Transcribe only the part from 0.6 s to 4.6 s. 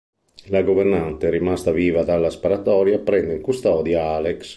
governante, rimasta viva dalla sparatoria, prende in custodia Alex.